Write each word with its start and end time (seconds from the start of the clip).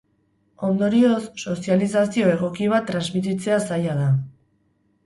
Ondorioz, 0.69 1.19
sozializazio 1.43 2.33
egoki 2.39 2.71
bat 2.75 2.89
transmititzea 2.93 3.63
zaila 3.71 4.01
da. 4.05 4.11